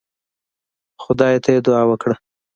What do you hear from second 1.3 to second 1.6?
ته يې